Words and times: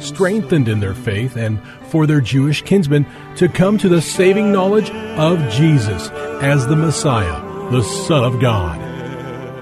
strengthened 0.00 0.68
in 0.68 0.80
their 0.80 0.94
faith 0.94 1.36
and 1.36 1.60
for 1.88 2.06
their 2.06 2.20
Jewish 2.20 2.62
kinsmen 2.62 3.06
to 3.36 3.48
come 3.48 3.78
to 3.78 3.88
the 3.88 4.02
saving 4.02 4.52
knowledge 4.52 4.90
of 4.90 5.38
Jesus 5.50 6.08
as 6.42 6.66
the 6.66 6.76
Messiah, 6.76 7.40
the 7.70 7.82
Son 7.82 8.24
of 8.24 8.40
God. 8.40 8.86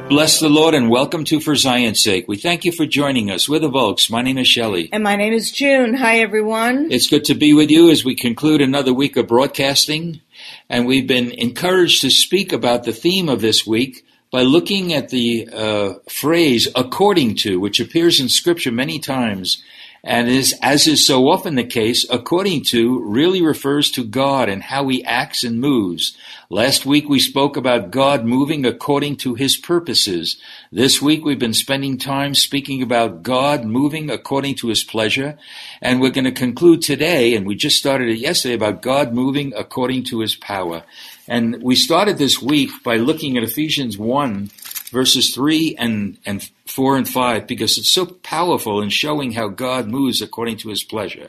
Bless 0.09 0.39
the 0.39 0.51
Lord 0.51 0.75
and 0.75 0.91
welcome 0.91 1.25
to 1.25 1.41
For 1.41 1.57
Zion's 1.57 2.03
Sake. 2.03 2.29
We 2.29 2.37
thank 2.37 2.67
you 2.67 2.73
for 2.73 2.85
joining 2.85 3.31
us. 3.31 3.49
We're 3.49 3.59
the 3.59 3.71
Volks. 3.71 4.11
My 4.11 4.21
name 4.21 4.37
is 4.37 4.47
Shelly. 4.47 4.91
And 4.93 5.03
my 5.03 5.17
name 5.17 5.33
is 5.33 5.51
June. 5.51 5.95
Hi, 5.95 6.19
everyone. 6.19 6.93
It's 6.93 7.09
good 7.09 7.25
to 7.25 7.35
be 7.35 7.55
with 7.55 7.71
you 7.71 7.91
as 7.91 8.05
we 8.05 8.15
conclude 8.15 8.61
another 8.61 8.93
week 8.93 9.17
of 9.17 9.29
broadcasting. 9.29 10.21
And 10.69 10.87
we've 10.87 11.07
been 11.07 11.31
encouraged 11.31 12.03
to 12.03 12.11
speak 12.11 12.53
about 12.53 12.85
the 12.85 12.93
theme 12.93 13.31
of 13.31 13.41
this 13.41 13.67
week 13.67 14.05
by 14.31 14.43
looking 14.43 14.93
at 14.93 15.09
the 15.09 15.49
uh, 15.51 15.95
phrase 16.11 16.69
according 16.77 17.37
to, 17.37 17.59
which 17.59 17.81
appears 17.81 18.21
in 18.21 18.29
Scripture 18.29 18.73
many 18.73 18.99
times 18.99 19.63
and 20.05 20.29
is, 20.29 20.55
as 20.61 20.87
is 20.87 21.07
so 21.07 21.29
often 21.29 21.55
the 21.55 21.65
case, 21.65 22.07
according 22.11 22.63
to 22.63 23.01
really 23.01 23.41
refers 23.41 23.91
to 23.93 24.05
God 24.05 24.51
and 24.51 24.63
how 24.63 24.87
he 24.89 25.03
acts 25.03 25.43
and 25.43 25.59
moves. 25.59 26.15
Last 26.51 26.85
week 26.85 27.09
we 27.09 27.19
spoke 27.19 27.57
about 27.57 27.91
God 27.91 28.27
moving 28.27 28.67
according 28.67 29.17
to 29.19 29.35
his 29.35 29.57
purposes. 29.57 30.37
This 30.71 31.01
week 31.01 31.25
we've 31.25 31.39
been 31.39 31.55
spending 31.55 31.97
time 31.97 32.35
speaking 32.35 32.83
about 32.83 33.23
God 33.23 33.65
moving 33.65 34.11
according 34.11 34.57
to 34.57 34.69
his 34.69 34.85
pleasure. 34.85 35.39
And 35.81 36.03
we're 36.03 36.11
going 36.11 36.27
to 36.27 36.33
conclude 36.33 36.83
today, 36.83 37.35
and 37.35 37.47
we 37.47 37.55
just 37.55 37.79
started 37.79 38.11
it 38.11 38.19
yesterday, 38.19 38.55
about 38.55 38.83
God 38.83 39.15
moving 39.15 39.55
according 39.57 40.05
to 40.05 40.21
his 40.21 40.37
power. 40.37 40.83
And 41.27 41.63
we 41.63 41.77
started 41.77 42.19
this 42.19 42.43
week 42.43 42.71
by 42.83 42.97
looking 42.97 43.39
at 43.39 43.43
Ephesians 43.43 43.97
1 43.97 44.51
verses 44.95 45.35
3 45.35 45.75
and, 45.77 46.19
and 46.25 46.51
4 46.67 46.97
and 46.97 47.09
5 47.09 47.47
because 47.47 47.77
it's 47.77 47.91
so 47.91 48.07
powerful 48.07 48.81
in 48.81 48.89
showing 48.89 49.33
how 49.33 49.49
God 49.49 49.89
moves 49.89 50.23
according 50.23 50.57
to 50.59 50.71
his 50.71 50.85
pleasure. 50.85 51.29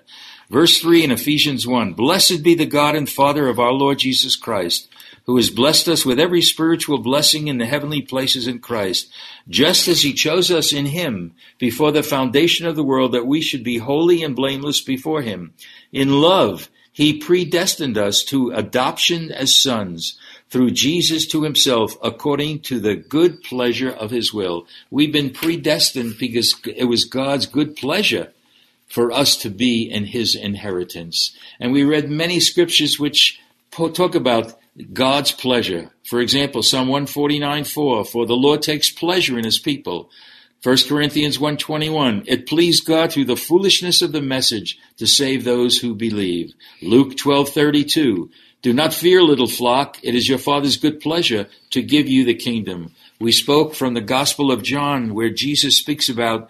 Verse 0.50 0.78
3 0.78 1.04
in 1.04 1.12
Ephesians 1.12 1.66
1 1.66 1.94
Blessed 1.94 2.44
be 2.44 2.54
the 2.54 2.68
God 2.68 2.96
and 2.96 3.10
Father 3.10 3.50
of 3.50 3.60
our 3.60 3.74
Lord 3.74 4.00
Jesus 4.00 4.36
Christ, 4.36 4.88
who 5.26 5.36
has 5.38 5.50
blessed 5.50 5.88
us 5.90 6.06
with 6.06 6.20
every 6.20 6.42
spiritual 6.42 7.00
blessing 7.00 7.48
in 7.48 7.58
the 7.58 7.66
heavenly 7.66 8.04
places 8.04 8.48
in 8.48 8.60
Christ, 8.60 9.12
just 9.50 9.88
as 9.88 10.04
he 10.04 10.14
chose 10.14 10.52
us 10.52 10.72
in 10.72 10.86
him 10.86 11.34
before 11.58 11.92
the 11.92 12.04
foundation 12.04 12.68
of 12.68 12.76
the 12.76 12.84
world 12.84 13.12
that 13.14 13.26
we 13.26 13.42
should 13.42 13.64
be 13.64 13.80
holy 13.80 14.22
and 14.22 14.36
blameless 14.36 14.82
before 14.82 15.24
him. 15.24 15.56
In 15.92 16.22
love, 16.22 16.70
he 16.92 17.18
predestined 17.18 17.98
us 17.98 18.24
to 18.26 18.52
adoption 18.52 19.32
as 19.32 19.54
sons 19.62 20.18
through 20.50 20.72
Jesus 20.72 21.26
to 21.28 21.44
himself 21.44 21.98
according 22.04 22.60
to 22.62 22.80
the 22.80 22.96
good 22.96 23.44
pleasure 23.44 23.92
of 23.92 24.12
his 24.12 24.34
will. 24.34 24.68
We've 24.90 25.12
been 25.12 25.32
predestined 25.32 26.18
because 26.18 26.56
it 26.66 26.86
was 26.86 27.06
God's 27.06 27.46
good 27.46 27.76
pleasure 27.76 28.32
for 28.88 29.12
us 29.12 29.36
to 29.38 29.50
be 29.50 29.84
in 29.90 30.06
his 30.06 30.36
inheritance. 30.36 31.36
And 31.60 31.72
we 31.72 31.84
read 31.84 32.10
many 32.10 32.40
scriptures 32.40 33.00
which 33.00 33.40
talk 33.72 34.16
about 34.16 34.54
God's 34.94 35.32
pleasure. 35.32 35.92
For 36.04 36.22
example, 36.22 36.62
Psalm 36.64 36.88
149 36.88 37.64
4, 37.64 38.06
for 38.06 38.26
the 38.26 38.36
Lord 38.36 38.62
takes 38.62 38.90
pleasure 38.90 39.38
in 39.38 39.46
his 39.46 39.60
people. 39.60 40.10
1 40.64 40.88
Corinthians 40.88 41.38
1:21 41.38 42.24
It 42.26 42.48
pleased 42.48 42.86
God 42.86 43.12
through 43.12 43.26
the 43.26 43.38
foolishness 43.38 44.02
of 44.02 44.12
the 44.12 44.22
message 44.22 44.80
to 44.98 45.06
save 45.06 45.44
those 45.44 45.78
who 45.78 45.94
believe. 45.94 46.54
Luke 46.82 47.16
12:32 47.16 48.30
do 48.66 48.74
not 48.74 48.96
fear, 48.96 49.22
little 49.22 49.46
flock. 49.46 50.00
It 50.02 50.16
is 50.16 50.28
your 50.28 50.40
Father's 50.40 50.78
good 50.78 51.00
pleasure 51.00 51.46
to 51.70 51.84
give 51.84 52.08
you 52.08 52.26
the 52.26 52.34
kingdom. 52.34 52.96
We 53.20 53.32
spoke 53.32 53.76
from 53.76 53.94
the 53.94 54.02
Gospel 54.02 54.52
of 54.52 54.64
John 54.64 55.14
where 55.14 55.30
Jesus 55.30 55.78
speaks 55.78 56.10
about 56.10 56.50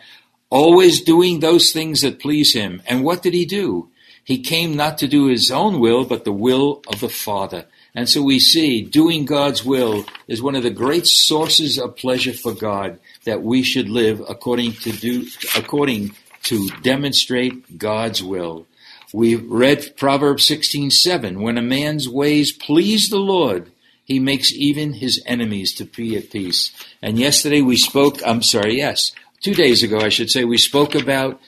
always 0.50 1.02
doing 1.02 1.42
those 1.42 1.74
things 1.74 2.00
that 2.04 2.22
please 2.22 2.54
him. 2.54 2.82
And 2.88 3.04
what 3.04 3.22
did 3.22 3.34
he 3.34 3.46
do? 3.46 3.90
He 4.24 4.40
came 4.40 4.78
not 4.78 4.98
to 5.00 5.10
do 5.10 5.28
his 5.28 5.52
own 5.52 5.82
will, 5.82 6.06
but 6.06 6.24
the 6.24 6.32
will 6.32 6.82
of 6.88 7.02
the 7.02 7.10
Father. 7.10 7.66
And 7.94 8.08
so 8.08 8.24
we 8.24 8.40
see 8.40 8.82
doing 8.82 9.26
God's 9.26 9.66
will 9.66 10.06
is 10.30 10.42
one 10.42 10.56
of 10.56 10.64
the 10.64 10.70
great 10.70 11.08
sources 11.08 11.78
of 11.78 11.98
pleasure 11.98 12.32
for 12.32 12.54
God 12.54 12.98
that 13.26 13.44
we 13.44 13.62
should 13.62 13.90
live 13.90 14.22
according 14.30 14.72
to 14.72 14.94
do, 14.94 15.28
according 15.58 16.16
to 16.44 16.70
demonstrate 16.82 17.78
God's 17.78 18.24
will. 18.24 18.68
We 19.14 19.36
read 19.36 19.96
Proverbs 19.98 20.46
16:7, 20.48 21.42
when 21.42 21.58
a 21.58 21.62
man's 21.62 22.10
ways 22.10 22.52
please 22.52 23.10
the 23.10 23.20
Lord, 23.20 23.72
he 24.04 24.20
makes 24.20 24.54
even 24.54 24.94
his 24.94 25.22
enemies 25.26 25.74
to 25.76 25.86
be 25.86 26.16
at 26.16 26.32
peace. 26.32 26.72
And 27.02 27.18
yesterday 27.18 27.62
we 27.62 27.78
spoke, 27.78 28.20
I'm 28.26 28.44
sorry, 28.44 28.78
yes, 28.78 29.12
two 29.42 29.56
days 29.56 29.84
ago 29.84 30.00
I 30.00 30.10
should 30.10 30.30
say, 30.30 30.44
we 30.44 30.58
spoke 30.58 30.96
about 30.96 31.40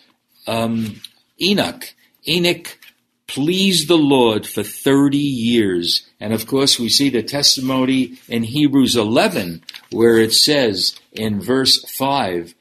um, 0.47 1.01
Enoch. 1.40 1.94
Enoch 2.28 2.78
pleased 3.28 3.88
the 3.88 3.97
Lord 3.97 4.47
for 4.47 4.63
30 4.63 5.17
years. 5.17 6.07
And 6.19 6.34
of 6.34 6.47
course, 6.47 6.79
we 6.79 6.90
see 6.90 7.09
the 7.09 7.22
testimony 7.22 8.17
in 8.28 8.44
Hebrews 8.44 8.96
11, 8.96 9.63
where 9.91 10.17
it 10.17 10.34
says 10.34 10.97
in 11.12 11.41
verse 11.41 11.84
5 11.91 12.56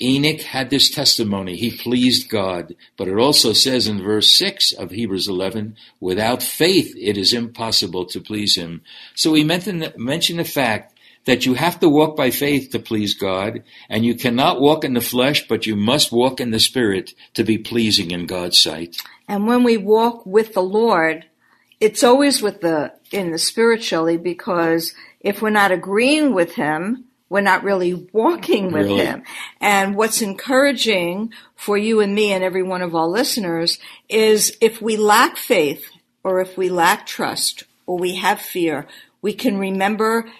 Enoch 0.00 0.40
had 0.42 0.70
this 0.70 0.90
testimony. 0.90 1.56
He 1.56 1.76
pleased 1.76 2.28
God. 2.28 2.76
But 2.96 3.08
it 3.08 3.16
also 3.16 3.52
says 3.52 3.86
in 3.86 4.02
verse 4.02 4.36
6 4.38 4.72
of 4.72 4.90
Hebrews 4.92 5.28
11, 5.28 5.76
without 6.00 6.42
faith 6.42 6.94
it 6.96 7.16
is 7.16 7.32
impossible 7.32 8.06
to 8.06 8.20
please 8.20 8.56
him. 8.56 8.82
So 9.14 9.32
we 9.32 9.42
mentioned 9.42 9.82
the 9.82 10.44
fact 10.44 10.94
that 11.24 11.44
you 11.44 11.54
have 11.54 11.80
to 11.80 11.88
walk 11.88 12.16
by 12.16 12.30
faith 12.30 12.70
to 12.70 12.78
please 12.78 13.12
God, 13.12 13.62
and 13.90 14.04
you 14.04 14.14
cannot 14.14 14.60
walk 14.60 14.84
in 14.84 14.94
the 14.94 15.00
flesh, 15.00 15.46
but 15.46 15.66
you 15.66 15.76
must 15.76 16.12
walk 16.12 16.40
in 16.40 16.52
the 16.52 16.60
spirit 16.60 17.12
to 17.34 17.44
be 17.44 17.58
pleasing 17.58 18.12
in 18.12 18.26
God's 18.26 18.58
sight. 18.58 19.02
And 19.26 19.46
when 19.46 19.62
we 19.62 19.76
walk 19.76 20.24
with 20.24 20.54
the 20.54 20.62
Lord, 20.62 21.26
it's 21.80 22.02
always 22.02 22.40
with 22.40 22.60
the 22.60 22.94
in 23.10 23.30
the 23.30 23.38
spiritually 23.38 24.16
because 24.16 24.94
if 25.20 25.42
we're 25.42 25.50
not 25.50 25.72
agreeing 25.72 26.32
with 26.32 26.54
him, 26.54 27.04
we're 27.28 27.40
not 27.40 27.62
really 27.64 28.08
walking 28.12 28.66
with 28.72 28.86
Really? 28.86 29.04
him. 29.04 29.22
And 29.60 29.96
what's 29.96 30.22
encouraging 30.22 31.32
for 31.56 31.76
you 31.76 32.00
and 32.00 32.14
me 32.14 32.32
and 32.32 32.42
every 32.42 32.62
one 32.62 32.82
of 32.82 32.94
our 32.94 33.06
listeners 33.06 33.78
is 34.08 34.56
if 34.60 34.80
we 34.80 34.96
lack 34.96 35.36
faith 35.36 35.84
or 36.24 36.40
if 36.40 36.56
we 36.56 36.68
lack 36.68 37.06
trust 37.06 37.64
or 37.86 37.98
we 37.98 38.16
have 38.16 38.40
fear, 38.40 38.86
we 39.20 39.32
can 39.34 39.58
remember 39.58 40.30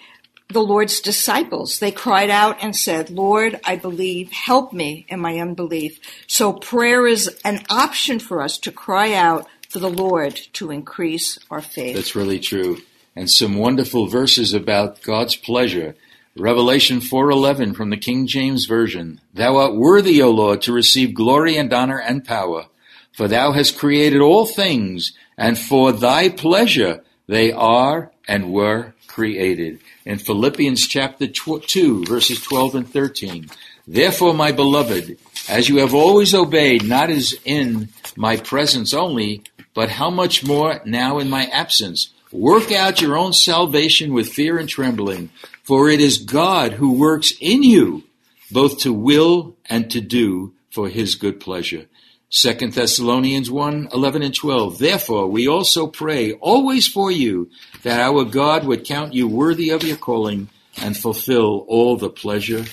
the 0.51 0.63
Lord's 0.63 0.99
disciples. 0.99 1.77
They 1.77 1.91
cried 1.91 2.31
out 2.31 2.57
and 2.61 2.75
said, 2.75 3.11
Lord, 3.11 3.59
I 3.63 3.75
believe, 3.75 4.31
help 4.31 4.73
me 4.73 5.05
in 5.07 5.19
my 5.19 5.37
unbelief. 5.37 5.99
So 6.25 6.53
prayer 6.53 7.05
is 7.05 7.39
an 7.45 7.63
option 7.69 8.17
for 8.19 8.41
us 8.41 8.57
to 8.59 8.71
cry 8.71 9.13
out, 9.13 9.45
for 9.69 9.77
the 9.77 9.91
Lord 9.91 10.35
to 10.53 10.71
increase 10.71 11.37
our 11.51 11.61
faith. 11.61 11.95
That's 11.95 12.15
really 12.15 12.39
true. 12.39 12.79
And 13.15 13.29
some 13.29 13.57
wonderful 13.57 14.07
verses 14.07 14.53
about 14.53 15.03
God's 15.03 15.35
pleasure. 15.35 15.95
Revelation 16.39 17.01
4:11 17.01 17.75
from 17.75 17.89
the 17.89 17.97
King 17.97 18.25
James 18.25 18.65
version. 18.65 19.19
Thou 19.33 19.57
art 19.57 19.75
worthy, 19.75 20.21
O 20.21 20.31
Lord, 20.31 20.61
to 20.61 20.71
receive 20.71 21.13
glory 21.13 21.57
and 21.57 21.71
honor 21.73 21.99
and 21.99 22.23
power, 22.23 22.67
for 23.11 23.27
thou 23.27 23.51
hast 23.51 23.77
created 23.77 24.21
all 24.21 24.45
things, 24.45 25.11
and 25.37 25.59
for 25.59 25.91
thy 25.91 26.29
pleasure 26.29 27.03
they 27.27 27.51
are 27.51 28.11
and 28.27 28.53
were 28.53 28.93
created. 29.07 29.79
In 30.05 30.17
Philippians 30.17 30.87
chapter 30.87 31.27
2 31.27 32.05
verses 32.05 32.39
12 32.41 32.75
and 32.75 32.89
13. 32.89 33.49
Therefore, 33.85 34.33
my 34.33 34.53
beloved, 34.53 35.17
as 35.49 35.67
you 35.67 35.77
have 35.77 35.93
always 35.93 36.33
obeyed, 36.33 36.87
not 36.87 37.09
as 37.09 37.35
in 37.43 37.89
my 38.15 38.37
presence 38.37 38.93
only, 38.93 39.41
but 39.73 39.89
how 39.89 40.09
much 40.09 40.45
more 40.45 40.79
now 40.85 41.19
in 41.19 41.29
my 41.29 41.45
absence, 41.47 42.09
work 42.31 42.71
out 42.71 43.01
your 43.01 43.17
own 43.17 43.33
salvation 43.33 44.13
with 44.13 44.29
fear 44.29 44.57
and 44.57 44.69
trembling, 44.69 45.31
for 45.69 45.87
it 45.87 46.01
is 46.01 46.17
God 46.17 46.73
who 46.73 46.93
works 46.93 47.31
in 47.39 47.61
you, 47.61 48.01
both 48.49 48.79
to 48.79 48.91
will 48.91 49.55
and 49.67 49.87
to 49.91 50.01
do 50.01 50.51
for 50.71 50.89
his 50.89 51.13
good 51.13 51.39
pleasure. 51.39 51.85
2 52.31 52.71
Thessalonians 52.71 53.51
1, 53.51 53.89
11 53.93 54.23
and 54.23 54.33
12. 54.33 54.79
Therefore, 54.79 55.27
we 55.27 55.47
also 55.47 55.85
pray 55.85 56.33
always 56.33 56.87
for 56.87 57.11
you 57.11 57.51
that 57.83 57.99
our 57.99 58.25
God 58.25 58.65
would 58.65 58.83
count 58.83 59.13
you 59.13 59.27
worthy 59.27 59.69
of 59.69 59.83
your 59.83 59.95
calling 59.95 60.49
and 60.81 60.97
fulfill 60.97 61.65
all 61.67 61.97
the 61.97 62.09
pleasure 62.09 62.65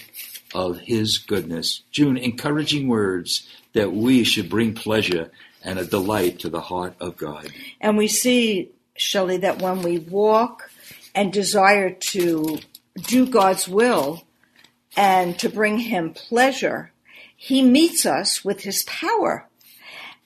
of 0.55 0.79
his 0.79 1.19
goodness. 1.19 1.83
June, 1.91 2.17
encouraging 2.17 2.89
words 2.89 3.47
that 3.75 3.93
we 3.93 4.25
should 4.25 4.49
bring 4.49 4.73
pleasure 4.73 5.31
and 5.63 5.79
a 5.79 5.85
delight 5.85 6.39
to 6.39 6.49
the 6.49 6.63
heart 6.63 6.95
of 6.99 7.19
God. 7.19 7.51
And 7.79 7.99
we 7.99 8.09
see, 8.09 8.71
Shelly, 8.97 9.37
that 9.37 9.61
when 9.61 9.83
we 9.83 9.99
walk 9.99 10.71
and 11.15 11.31
desire 11.31 11.91
to 11.91 12.59
do 13.03 13.27
God's 13.27 13.69
will 13.69 14.23
and 14.97 15.39
to 15.39 15.49
bring 15.49 15.79
him 15.79 16.15
pleasure, 16.15 16.93
he 17.37 17.63
meets 17.63 18.07
us 18.07 18.45
with 18.45 18.63
his 18.63 18.83
power. 18.85 19.49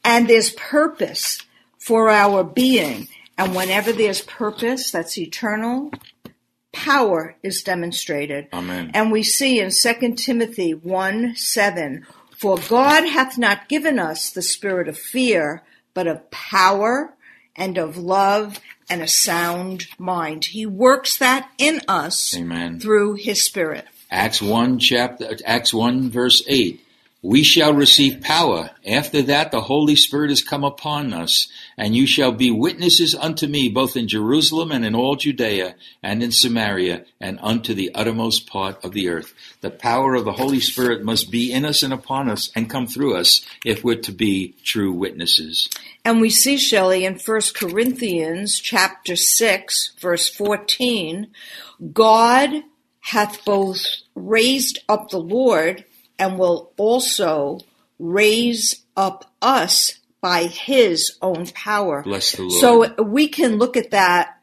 And 0.04 0.28
there's 0.28 0.50
purpose 0.50 1.42
for 1.78 2.08
our 2.08 2.44
being. 2.44 3.08
And 3.36 3.54
whenever 3.54 3.92
there's 3.92 4.22
purpose 4.22 4.90
that's 4.90 5.18
eternal, 5.18 5.90
power 6.72 7.36
is 7.42 7.62
demonstrated. 7.62 8.48
Amen. 8.52 8.92
And 8.94 9.10
we 9.10 9.22
see 9.22 9.60
in 9.60 9.70
2 9.70 10.14
Timothy 10.14 10.72
1 10.72 11.36
7, 11.36 12.06
For 12.36 12.58
God 12.68 13.08
hath 13.08 13.36
not 13.38 13.68
given 13.68 13.98
us 13.98 14.30
the 14.30 14.42
spirit 14.42 14.88
of 14.88 14.98
fear, 14.98 15.62
but 15.94 16.06
of 16.06 16.30
power 16.30 17.14
and 17.56 17.76
of 17.76 17.96
love 17.96 18.60
and 18.90 19.00
a 19.00 19.08
sound 19.08 19.86
mind. 19.98 20.46
He 20.46 20.66
works 20.66 21.16
that 21.18 21.50
in 21.56 21.80
us 21.88 22.36
Amen. 22.36 22.80
through 22.80 23.14
his 23.14 23.42
spirit. 23.42 23.86
Acts 24.10 24.42
1 24.42 24.80
chapter 24.80 25.36
Acts 25.46 25.72
1 25.72 26.10
verse 26.10 26.42
8 26.48 26.84
we 27.22 27.42
shall 27.42 27.74
receive 27.74 28.22
power. 28.22 28.70
After 28.86 29.20
that 29.22 29.50
the 29.50 29.60
holy 29.60 29.96
spirit 29.96 30.30
has 30.30 30.42
come 30.42 30.64
upon 30.64 31.12
us 31.12 31.48
and 31.76 31.94
you 31.94 32.06
shall 32.06 32.32
be 32.32 32.50
witnesses 32.50 33.14
unto 33.14 33.46
me 33.46 33.68
both 33.68 33.96
in 33.96 34.08
Jerusalem 34.08 34.72
and 34.72 34.84
in 34.84 34.94
all 34.94 35.16
Judea 35.16 35.74
and 36.02 36.22
in 36.22 36.32
Samaria 36.32 37.04
and 37.20 37.38
unto 37.42 37.74
the 37.74 37.94
uttermost 37.94 38.46
part 38.46 38.82
of 38.82 38.92
the 38.92 39.10
earth. 39.10 39.34
The 39.60 39.70
power 39.70 40.14
of 40.14 40.24
the 40.24 40.32
holy 40.32 40.60
spirit 40.60 41.04
must 41.04 41.30
be 41.30 41.52
in 41.52 41.66
us 41.66 41.82
and 41.82 41.92
upon 41.92 42.30
us 42.30 42.50
and 42.56 42.70
come 42.70 42.86
through 42.86 43.16
us 43.16 43.44
if 43.66 43.84
we're 43.84 43.96
to 43.96 44.12
be 44.12 44.54
true 44.64 44.92
witnesses. 44.92 45.68
And 46.04 46.22
we 46.22 46.30
see 46.30 46.56
Shelly 46.56 47.04
in 47.04 47.18
1 47.18 47.40
Corinthians 47.54 48.58
chapter 48.58 49.14
6 49.14 49.92
verse 50.00 50.28
14 50.28 51.28
God 51.92 52.62
hath 53.00 53.44
both 53.44 53.84
raised 54.14 54.78
up 54.88 55.10
the 55.10 55.18
Lord 55.18 55.84
and 56.20 56.38
will 56.38 56.72
also 56.76 57.58
raise 57.98 58.84
up 58.96 59.24
us 59.42 59.98
by 60.20 60.44
his 60.44 61.16
own 61.22 61.46
power. 61.48 62.02
Bless 62.02 62.32
the 62.32 62.42
Lord. 62.42 62.60
So 62.60 63.02
we 63.02 63.26
can 63.26 63.56
look 63.56 63.76
at 63.76 63.90
that 63.92 64.38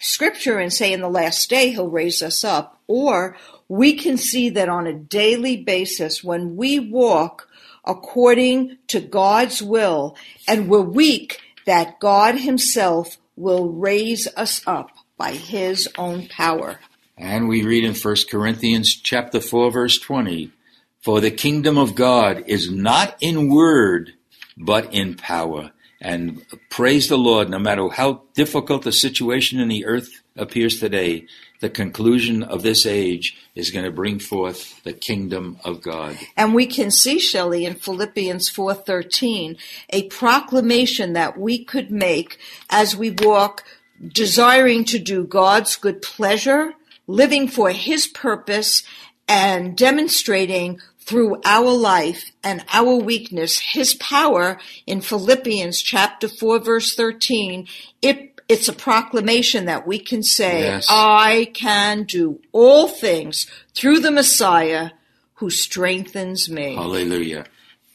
scripture 0.00 0.58
and 0.58 0.72
say 0.72 0.92
in 0.92 1.00
the 1.00 1.08
last 1.08 1.50
day 1.50 1.72
he'll 1.72 1.90
raise 1.90 2.22
us 2.22 2.44
up, 2.44 2.80
or 2.86 3.36
we 3.66 3.94
can 3.94 4.16
see 4.16 4.48
that 4.50 4.68
on 4.68 4.86
a 4.86 4.94
daily 4.94 5.56
basis 5.56 6.22
when 6.22 6.56
we 6.56 6.78
walk 6.78 7.48
according 7.84 8.78
to 8.86 9.00
God's 9.00 9.60
will 9.60 10.16
and 10.46 10.68
we're 10.68 10.80
weak, 10.80 11.40
that 11.66 11.98
God 11.98 12.36
himself 12.36 13.18
will 13.34 13.70
raise 13.70 14.28
us 14.36 14.62
up 14.66 14.90
by 15.16 15.32
his 15.32 15.88
own 15.98 16.28
power. 16.28 16.78
And 17.16 17.48
we 17.48 17.64
read 17.64 17.84
in 17.84 17.94
1 17.94 18.16
Corinthians 18.30 18.94
chapter 18.94 19.40
4 19.40 19.72
verse 19.72 19.98
20, 19.98 20.52
for 21.02 21.20
the 21.20 21.30
kingdom 21.30 21.78
of 21.78 21.94
God 21.94 22.44
is 22.46 22.70
not 22.70 23.16
in 23.20 23.48
word, 23.52 24.14
but 24.56 24.92
in 24.92 25.14
power. 25.14 25.72
And 26.00 26.44
praise 26.70 27.08
the 27.08 27.18
Lord, 27.18 27.50
no 27.50 27.58
matter 27.58 27.88
how 27.88 28.22
difficult 28.34 28.82
the 28.82 28.92
situation 28.92 29.58
in 29.58 29.68
the 29.68 29.84
earth 29.84 30.22
appears 30.36 30.78
today, 30.78 31.26
the 31.60 31.68
conclusion 31.68 32.44
of 32.44 32.62
this 32.62 32.86
age 32.86 33.36
is 33.56 33.70
going 33.70 33.84
to 33.84 33.90
bring 33.90 34.20
forth 34.20 34.80
the 34.84 34.92
kingdom 34.92 35.58
of 35.64 35.82
God. 35.82 36.16
And 36.36 36.54
we 36.54 36.66
can 36.66 36.92
see, 36.92 37.18
Shelly, 37.18 37.64
in 37.64 37.74
Philippians 37.74 38.48
4.13, 38.50 39.58
a 39.90 40.04
proclamation 40.04 41.14
that 41.14 41.36
we 41.36 41.64
could 41.64 41.90
make 41.90 42.38
as 42.70 42.96
we 42.96 43.10
walk 43.10 43.64
desiring 44.06 44.84
to 44.84 45.00
do 45.00 45.24
God's 45.24 45.74
good 45.74 46.00
pleasure, 46.00 46.74
living 47.08 47.48
for 47.48 47.70
His 47.70 48.06
purpose, 48.06 48.84
and 49.26 49.76
demonstrating 49.76 50.80
through 51.08 51.40
our 51.44 51.70
life 51.70 52.32
and 52.44 52.62
our 52.70 52.96
weakness 52.96 53.58
His 53.58 53.94
power 53.94 54.60
in 54.86 55.00
Philippians 55.00 55.80
chapter 55.80 56.28
4 56.28 56.58
verse 56.58 56.94
13. 56.94 57.66
It, 58.02 58.38
it's 58.46 58.68
a 58.68 58.74
proclamation 58.74 59.64
that 59.64 59.86
we 59.86 59.98
can 59.98 60.22
say, 60.22 60.60
Yes. 60.64 60.86
I 60.90 61.50
can 61.54 62.04
do 62.04 62.40
all 62.52 62.88
things 62.88 63.46
through 63.74 64.00
the 64.00 64.10
Messiah 64.10 64.90
who 65.34 65.48
strengthens 65.48 66.50
me. 66.50 66.74
Hallelujah. 66.74 67.46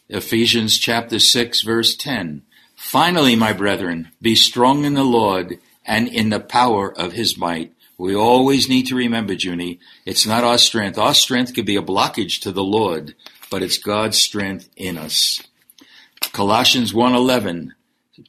Ephesians 0.09 0.79
chapter 0.79 1.19
6 1.19 1.61
verse 1.61 1.95
10. 1.95 2.41
Finally, 2.75 3.35
my 3.35 3.53
brethren, 3.53 4.09
be 4.21 4.35
strong 4.35 4.85
in 4.85 4.95
the 4.95 5.03
Lord 5.03 5.59
and 5.85 6.07
in 6.07 6.29
the 6.29 6.39
power 6.39 6.91
of 6.97 7.13
his 7.13 7.37
might. 7.37 7.73
We 7.97 8.15
always 8.15 8.67
need 8.67 8.87
to 8.87 8.95
remember, 8.95 9.33
Junie, 9.33 9.79
it's 10.05 10.25
not 10.25 10.43
our 10.43 10.57
strength. 10.57 10.97
Our 10.97 11.13
strength 11.13 11.53
could 11.53 11.65
be 11.65 11.75
a 11.75 11.81
blockage 11.81 12.41
to 12.41 12.51
the 12.51 12.63
Lord, 12.63 13.15
but 13.51 13.61
it's 13.61 13.77
God's 13.77 14.17
strength 14.17 14.69
in 14.75 14.97
us. 14.97 15.41
Colossians 16.31 16.93
1:11 16.93 17.73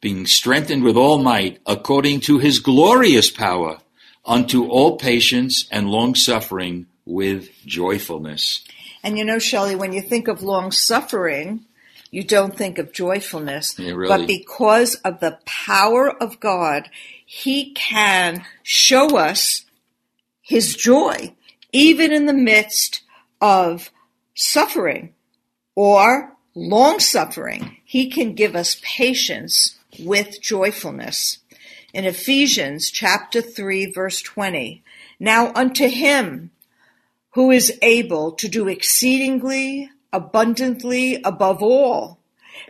being 0.01 0.27
strengthened 0.27 0.83
with 0.83 0.97
all 0.97 1.19
might 1.19 1.61
according 1.67 2.21
to 2.21 2.39
his 2.39 2.59
glorious 2.59 3.31
power 3.31 3.79
unto 4.25 4.67
all 4.67 4.97
patience 4.97 5.67
and 5.71 5.91
long 5.91 6.15
suffering 6.15 6.87
with 7.05 7.51
joyfulness. 7.67 8.65
And 9.03 9.19
you 9.19 9.25
know, 9.25 9.39
Shelly, 9.39 9.77
when 9.77 9.93
you 9.93 10.01
think 10.01 10.29
of 10.29 10.43
long 10.43 10.73
suffering, 10.73 11.67
you 12.11 12.25
don't 12.25 12.57
think 12.57 12.79
of 12.79 12.93
joyfulness. 12.93 13.79
Yeah, 13.79 13.93
really. 13.93 14.09
But 14.09 14.27
because 14.27 14.95
of 14.97 15.21
the 15.21 15.39
power 15.45 16.11
of 16.11 16.41
God, 16.41 16.89
He 17.37 17.73
can 17.73 18.45
show 18.63 19.17
us 19.17 19.65
His 20.41 20.77
joy, 20.77 21.35
even 21.73 22.13
in 22.13 22.27
the 22.27 22.33
midst 22.33 23.03
of 23.41 23.91
suffering 24.37 25.15
or 25.75 26.33
long 26.55 27.01
suffering. 27.01 27.79
He 27.85 28.09
can 28.09 28.35
give 28.35 28.55
us 28.55 28.81
patience 28.85 29.77
with 29.99 30.41
joyfulness. 30.41 31.39
In 31.93 32.05
Ephesians 32.05 32.89
chapter 32.89 33.43
3 33.43 33.87
verse 33.87 34.23
20, 34.23 34.85
now 35.19 35.53
unto 35.57 35.89
him 35.89 36.53
who 37.31 37.51
is 37.51 37.77
able 37.83 38.31
to 38.31 38.47
do 38.47 38.69
exceedingly 38.69 39.91
abundantly 40.13 41.21
above 41.25 41.65
all 41.65 42.21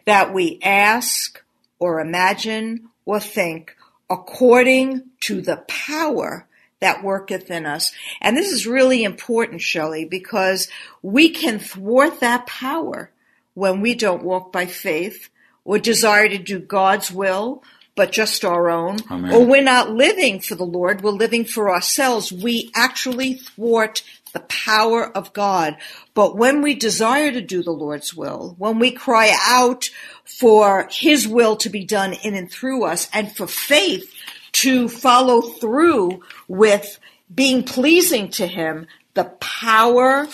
that 0.07 0.33
we 0.33 0.59
ask 0.63 1.45
or 1.79 2.01
imagine 2.01 2.89
or 3.05 3.21
think 3.21 3.77
according 4.15 5.03
to 5.21 5.41
the 5.41 5.57
power 5.67 6.47
that 6.81 7.03
worketh 7.03 7.51
in 7.51 7.67
us. 7.67 7.93
And 8.21 8.37
this 8.37 8.53
is 8.53 8.67
really 8.67 9.03
important, 9.03 9.61
Shelly, 9.61 10.05
because 10.05 10.69
we 11.03 11.31
can 11.31 11.59
thwart 11.59 12.21
that 12.21 12.47
power 12.47 13.11
when 13.55 13.81
we 13.81 13.95
don't 13.95 14.23
walk 14.23 14.53
by 14.53 14.67
faith 14.67 15.31
or 15.65 15.79
desire 15.79 16.29
to 16.29 16.39
do 16.39 16.59
God's 16.59 17.11
will, 17.11 17.65
but 17.97 18.13
just 18.13 18.45
our 18.45 18.69
own, 18.71 18.99
Amen. 19.11 19.33
or 19.33 19.47
we're 19.47 19.63
not 19.63 19.91
living 19.91 20.41
for 20.41 20.55
the 20.55 20.65
Lord, 20.65 21.03
we're 21.03 21.11
living 21.11 21.45
for 21.45 21.73
ourselves. 21.73 22.33
We 22.33 22.71
actually 22.75 23.35
thwart 23.35 24.03
the 24.35 24.41
power 24.41 25.07
of 25.17 25.33
God. 25.33 25.77
But 26.13 26.37
when 26.37 26.61
we 26.61 26.75
desire 26.75 27.33
to 27.33 27.41
do 27.41 27.63
the 27.63 27.71
Lord's 27.71 28.15
will, 28.15 28.55
when 28.59 28.79
we 28.79 28.91
cry 28.91 29.35
out 29.47 29.89
for 30.25 30.87
His 30.91 31.27
will 31.27 31.57
to 31.57 31.71
be 31.71 31.85
done 31.85 32.13
in 32.13 32.35
and 32.35 32.51
through 32.51 32.85
us, 32.85 33.09
and 33.15 33.35
for 33.35 33.47
faith 33.47 34.13
to 34.53 34.89
follow 34.89 35.41
through 35.41 36.23
with 36.47 36.99
being 37.35 37.63
pleasing 37.63 38.29
to 38.33 38.47
Him, 38.47 38.87
the 39.15 39.25
power 39.41 40.27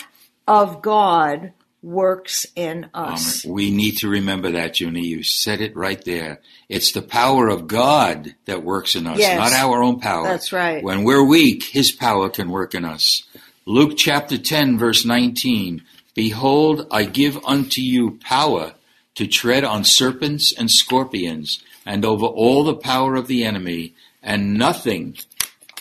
of 0.47 0.81
God 0.81 1.53
works 1.83 2.45
in 2.55 2.89
us. 2.93 3.43
We 3.43 3.71
need 3.71 3.97
to 3.99 4.09
remember 4.09 4.51
that, 4.51 4.79
Junie. 4.79 5.07
You 5.07 5.23
said 5.23 5.61
it 5.61 5.75
right 5.75 6.03
there. 6.05 6.39
It's 6.69 6.91
the 6.91 7.01
power 7.01 7.47
of 7.47 7.67
God 7.67 8.35
that 8.45 8.63
works 8.63 8.95
in 8.95 9.07
us, 9.07 9.17
Yes. 9.17 9.37
not 9.37 9.53
our 9.53 9.81
own 9.81 9.99
power. 9.99 10.23
That's 10.27 10.51
right. 10.51 10.83
When 10.83 11.03
we're 11.03 11.23
weak, 11.23 11.63
His 11.63 11.91
power 11.91 12.29
can 12.29 12.49
work 12.49 12.75
in 12.75 12.85
us. 12.85 13.23
Luke 13.67 13.95
chapter 13.95 14.39
10, 14.39 14.79
verse 14.79 15.05
19. 15.05 15.83
Behold, 16.15 16.87
I 16.89 17.03
give 17.03 17.37
unto 17.45 17.79
you 17.79 18.17
power 18.19 18.73
to 19.13 19.27
tread 19.27 19.63
on 19.63 19.83
serpents 19.83 20.51
and 20.51 20.71
scorpions 20.71 21.63
and 21.85 22.03
over 22.03 22.25
all 22.25 22.63
the 22.63 22.75
power 22.75 23.15
of 23.15 23.27
the 23.27 23.43
enemy, 23.43 23.93
and 24.23 24.55
nothing, 24.55 25.15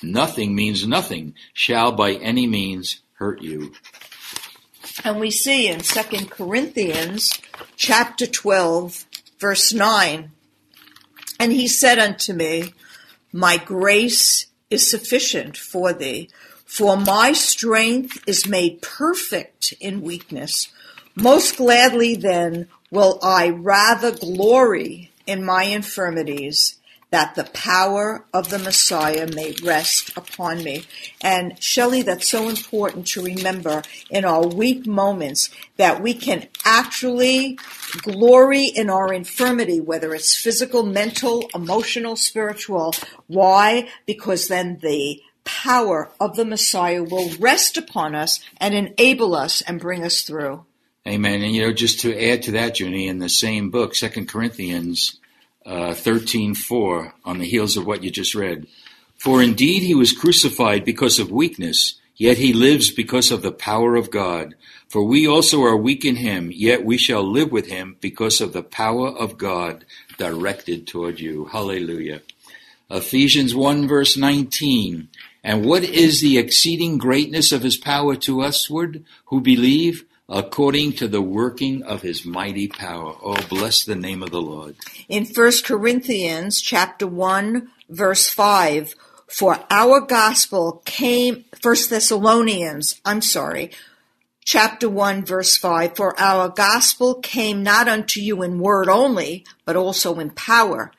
nothing 0.03 0.55
means 0.55 0.87
nothing, 0.87 1.35
shall 1.55 1.93
by 1.93 2.13
any 2.13 2.47
means 2.47 3.01
hurt 3.15 3.41
you. 3.41 3.73
And 5.03 5.19
we 5.19 5.31
see 5.31 5.69
in 5.69 5.81
2 5.81 6.27
Corinthians 6.27 7.33
chapter 7.77 8.27
12, 8.27 9.07
verse 9.39 9.73
9, 9.73 10.31
and 11.39 11.53
he 11.53 11.67
said 11.67 11.99
unto 11.99 12.35
me, 12.35 12.75
My 13.33 13.57
grace 13.57 14.47
is 14.69 14.91
sufficient 14.91 15.57
for 15.57 15.95
thee, 15.95 16.29
for 16.71 16.97
my 16.97 17.33
strength 17.33 18.23
is 18.29 18.47
made 18.47 18.81
perfect 18.81 19.75
in 19.81 20.03
weakness. 20.03 20.69
Most 21.17 21.57
gladly 21.57 22.15
then 22.15 22.69
will 22.93 23.19
I 23.25 23.49
rather 23.49 24.13
glory 24.13 25.11
in 25.27 25.45
my 25.45 25.65
infirmities, 25.65 26.79
that 27.11 27.35
the 27.35 27.45
power 27.53 28.25
of 28.33 28.51
the 28.51 28.59
Messiah 28.61 29.27
may 29.35 29.53
rest 29.65 30.17
upon 30.17 30.63
me. 30.63 30.85
And 31.21 31.61
Shelly, 31.61 32.03
that's 32.03 32.29
so 32.29 32.49
important 32.49 33.09
to 33.09 33.23
remember 33.23 33.83
in 34.09 34.25
our 34.25 34.47
weak 34.47 34.87
moments 34.87 35.51
that 35.77 36.01
we 36.01 36.15
can 36.15 36.47
actually 36.65 37.59
glory 38.03 38.67
in 38.67 38.89
our 38.89 39.13
infirmity, 39.13 39.81
whether 39.81 40.15
it's 40.15 40.37
physical, 40.37 40.85
mental, 40.85 41.51
emotional, 41.53 42.15
spiritual. 42.15 42.95
Why? 43.27 43.89
Because 44.07 44.47
then 44.47 44.79
the 44.81 45.21
power 45.45 46.11
of 46.21 46.37
the 46.37 46.45
Messiah 46.45 47.03
will 47.03 47.31
rest 47.39 47.77
upon 47.77 48.15
us 48.15 48.41
and 48.59 48.75
enable 48.75 49.35
us 49.35 49.61
and 49.63 49.81
bring 49.81 50.05
us 50.05 50.23
through. 50.23 50.65
Amen. 51.07 51.43
And 51.43 51.55
you 51.55 51.63
know, 51.63 51.73
just 51.73 52.01
to 52.01 52.31
add 52.31 52.43
to 52.43 52.53
that, 52.53 52.79
Junie, 52.79 53.09
in 53.09 53.19
the 53.19 53.29
same 53.29 53.71
book, 53.71 53.95
Second 53.95 54.29
Corinthians 54.29 55.19
uh, 55.65 55.95
thirteen 55.95 56.55
four, 56.55 57.15
on 57.25 57.39
the 57.39 57.47
heels 57.47 57.77
of 57.77 57.87
what 57.87 58.03
you 58.03 58.11
just 58.11 58.35
read. 58.35 58.67
For 59.17 59.43
indeed 59.43 59.83
he 59.83 59.95
was 59.95 60.13
crucified 60.13 60.85
because 60.85 61.19
of 61.19 61.31
weakness, 61.31 62.01
yet 62.17 62.39
he 62.39 62.53
lives 62.53 62.91
because 62.91 63.31
of 63.31 63.43
the 63.43 63.53
power 63.53 63.97
of 63.97 64.11
God. 64.11 64.55
For 64.89 65.05
we 65.05 65.27
also 65.27 65.63
are 65.63 65.77
weak 65.77 66.05
in 66.05 66.17
him, 66.17 66.51
yet 66.53 66.85
we 66.85 66.99
shall 66.99 67.23
live 67.23 67.53
with 67.53 67.67
him 67.69 67.97
because 68.01 68.41
of 68.41 68.53
the 68.53 68.63
power 68.63 69.09
of 69.09 69.39
God 69.39 69.85
directed 70.19 70.87
toward 70.87 71.21
you. 71.21 71.47
Hallelujah. 71.47 72.23
Ephesians 72.91 73.55
1 73.55 73.87
verse 73.87 74.17
19. 74.17 75.09
And 75.43 75.65
what 75.65 75.85
is 75.85 76.21
the 76.21 76.39
exceeding 76.39 76.99
greatness 76.99 77.53
of 77.53 77.63
his 77.63 77.77
power 77.77 78.15
to 78.17 78.43
usward 78.43 79.05
who 79.27 79.41
believe? 79.41 80.05
According 80.29 80.93
to 80.93 81.09
the 81.09 81.21
working 81.21 81.83
of 81.83 82.03
his 82.03 82.25
mighty 82.25 82.69
power. 82.69 83.17
Oh, 83.21 83.45
bless 83.49 83.83
the 83.85 83.97
name 83.97 84.23
of 84.23 84.31
the 84.31 84.41
Lord. 84.41 84.77
in 85.09 85.25
1 85.27 85.53
Corinthians 85.65 86.61
chapter 86.61 87.05
1 87.07 87.69
verse 87.89 88.29
5 88.29 88.95
for 89.27 89.59
our 89.71 90.01
gospel 90.01 90.83
came 90.85 91.45
1 91.61 91.77
Thessalonians 91.91 93.01
I'm 93.05 93.23
sorry 93.23 93.73
chapter 94.45 94.89
1 94.89 95.25
verse 95.25 95.57
5 95.57 95.97
for 95.97 96.21
our 96.21 96.49
gospel 96.49 97.17
came 97.17 97.65
not 97.65 97.89
unto 97.89 98.21
you 98.21 98.43
in 98.43 98.61
word 98.61 98.89
only 98.89 99.45
but 99.65 99.75
also 99.75 100.21
in 100.21 100.31
power 100.31 100.93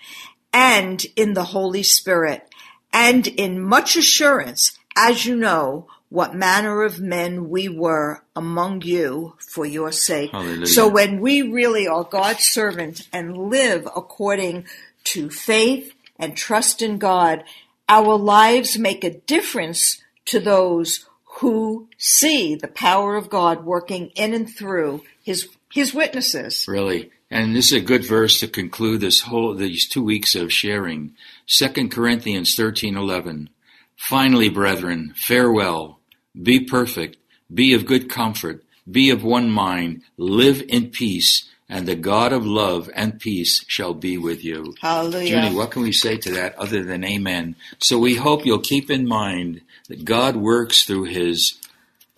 and 0.51 1.05
in 1.15 1.33
the 1.33 1.45
Holy 1.45 1.83
Spirit 1.83 2.49
and 2.93 3.27
in 3.27 3.61
much 3.61 3.95
assurance 3.95 4.77
as 4.95 5.25
you 5.25 5.35
know 5.35 5.87
what 6.09 6.35
manner 6.35 6.83
of 6.83 6.99
men 6.99 7.49
we 7.49 7.69
were 7.69 8.21
among 8.35 8.81
you 8.81 9.33
for 9.39 9.65
your 9.65 9.93
sake. 9.93 10.31
Hallelujah. 10.31 10.65
So 10.65 10.89
when 10.89 11.21
we 11.21 11.41
really 11.41 11.87
are 11.87 12.03
God's 12.03 12.43
servant 12.43 13.07
and 13.13 13.37
live 13.37 13.87
according 13.95 14.65
to 15.05 15.29
faith 15.29 15.93
and 16.19 16.35
trust 16.35 16.81
in 16.81 16.97
God, 16.97 17.45
our 17.87 18.17
lives 18.17 18.77
make 18.77 19.05
a 19.05 19.19
difference 19.19 20.01
to 20.25 20.41
those 20.41 21.05
who 21.39 21.87
see 21.97 22.55
the 22.55 22.67
power 22.67 23.15
of 23.15 23.29
God 23.29 23.63
working 23.63 24.07
in 24.09 24.33
and 24.33 24.49
through 24.49 25.03
his 25.23 25.47
his 25.71 25.93
witnesses. 25.93 26.65
Really. 26.67 27.09
And 27.29 27.55
this 27.55 27.67
is 27.67 27.81
a 27.81 27.85
good 27.85 28.03
verse 28.03 28.41
to 28.41 28.47
conclude 28.49 28.99
this 28.99 29.21
whole 29.21 29.55
these 29.55 29.87
two 29.87 30.03
weeks 30.03 30.35
of 30.35 30.51
sharing. 30.51 31.15
Second 31.51 31.91
Corinthians 31.91 32.55
thirteen 32.55 32.95
eleven. 32.95 33.49
Finally, 33.97 34.47
brethren, 34.47 35.13
farewell. 35.17 35.99
Be 36.41 36.61
perfect. 36.61 37.17
Be 37.53 37.73
of 37.73 37.85
good 37.85 38.09
comfort. 38.09 38.63
Be 38.89 39.09
of 39.09 39.21
one 39.21 39.51
mind. 39.51 40.03
Live 40.15 40.63
in 40.69 40.91
peace. 40.91 41.49
And 41.67 41.85
the 41.85 41.95
God 41.95 42.31
of 42.31 42.45
love 42.45 42.89
and 42.95 43.19
peace 43.19 43.65
shall 43.67 43.93
be 43.93 44.17
with 44.17 44.45
you. 44.45 44.75
Hallelujah. 44.79 45.41
Junie, 45.41 45.55
what 45.55 45.71
can 45.71 45.81
we 45.81 45.91
say 45.91 46.15
to 46.19 46.31
that 46.31 46.57
other 46.57 46.83
than 46.85 47.03
amen? 47.03 47.57
So 47.79 47.99
we 47.99 48.15
hope 48.15 48.45
you'll 48.45 48.59
keep 48.59 48.89
in 48.89 49.05
mind 49.05 49.59
that 49.89 50.05
God 50.05 50.37
works 50.37 50.83
through 50.83 51.03
his 51.03 51.59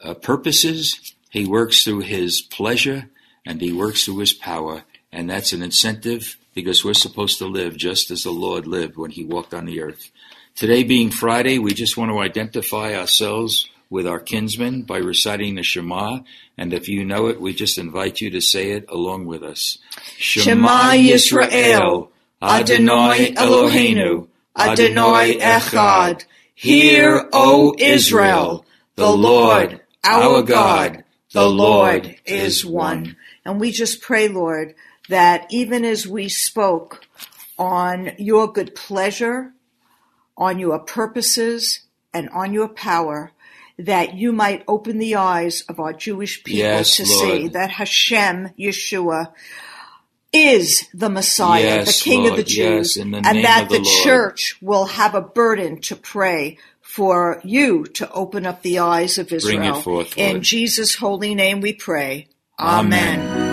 uh, 0.04 0.14
purposes, 0.14 1.16
he 1.32 1.48
works 1.48 1.84
through 1.84 2.02
his 2.02 2.40
pleasure, 2.40 3.10
and 3.48 3.62
he 3.62 3.74
works 3.74 4.06
through 4.06 4.20
his 4.20 4.34
power. 4.34 4.84
And 5.12 5.28
that's 5.28 5.54
an 5.54 5.64
incentive 5.64 6.38
because 6.54 6.84
we're 6.84 6.94
supposed 6.94 7.38
to 7.40 7.46
live 7.46 7.78
just 7.78 8.12
as 8.12 8.24
the 8.24 8.32
Lord 8.32 8.68
lived 8.68 8.98
when 8.98 9.12
he 9.12 9.24
walked 9.24 9.54
on 9.54 9.66
the 9.66 9.82
earth. 9.82 10.12
Today 10.56 10.84
being 10.84 11.10
Friday, 11.10 11.58
we 11.60 11.74
just 11.74 11.98
want 11.98 12.12
to 12.12 12.20
identify 12.20 12.94
ourselves 12.96 13.70
with 13.90 14.08
our 14.08 14.20
kinsmen 14.20 14.84
by 14.84 14.98
reciting 14.98 15.56
the 15.56 15.64
Shema. 15.64 16.20
And 16.58 16.74
if 16.74 16.88
you 16.88 17.06
know 17.06 17.28
it, 17.28 17.42
we 17.42 17.54
just 17.54 17.78
invite 17.78 18.22
you 18.22 18.30
to 18.32 18.42
say 18.42 18.72
it 18.72 18.86
along 18.90 19.26
with 19.26 19.44
us. 19.44 19.78
Shema 20.18 20.94
Yisrael, 20.94 22.10
Adonai 22.42 23.34
Eloheinu, 23.34 24.28
Adonai 24.58 25.38
Echad. 25.40 26.26
Hear, 26.56 27.30
O 27.34 27.76
Israel, 27.78 28.66
the 28.96 29.10
Lord, 29.10 29.82
our 30.04 30.44
God, 30.44 31.04
the 31.32 31.48
Lord 31.48 32.16
is 32.26 32.66
one. 32.66 33.18
And 33.44 33.60
we 33.60 33.72
just 33.72 34.02
pray, 34.02 34.28
Lord, 34.28 34.76
that 35.10 35.48
even 35.50 35.86
as 35.86 36.08
we 36.08 36.30
spoke 36.30 37.06
on 37.58 38.12
your 38.18 38.52
good 38.52 38.76
pleasure, 38.76 39.54
on 40.38 40.60
your 40.60 40.80
purposes, 40.80 41.82
and 42.14 42.30
on 42.30 42.54
your 42.54 42.68
power, 42.68 43.32
that 43.78 44.14
you 44.14 44.32
might 44.32 44.64
open 44.68 44.98
the 45.00 45.16
eyes 45.16 45.62
of 45.68 45.80
our 45.80 45.94
Jewish 45.94 46.44
people 46.44 46.60
Yes, 46.60 46.98
to 46.98 47.04
Lord. 47.06 47.42
see 47.42 47.48
that 47.50 47.72
Hashem, 47.72 48.50
Yeshua, 48.60 49.34
is 50.32 50.88
the 50.94 51.10
Messiah, 51.10 51.62
Yes, 51.62 52.00
the 52.00 52.10
King 52.10 52.28
of 52.28 52.36
the 52.36 52.44
Jews, 52.44 52.98
yes, 52.98 53.06
the 53.06 53.18
and 53.18 53.44
that 53.44 53.70
the 53.70 53.80
the 53.80 54.02
church 54.04 54.58
will 54.62 54.86
have 54.86 55.16
a 55.16 55.22
burden 55.22 55.80
to 55.82 55.96
pray 55.96 56.58
for 56.82 57.42
you 57.44 57.86
to 57.86 58.12
open 58.12 58.46
up 58.46 58.62
the 58.62 58.80
eyes 58.80 59.18
of 59.18 59.32
Israel. 59.32 59.82
forth, 59.82 60.18
In 60.18 60.42
Jesus' 60.42 60.96
holy 60.96 61.34
name 61.34 61.62
we 61.62 61.74
pray. 61.74 62.28
Amen. 62.60 63.20
Amen. 63.20 63.53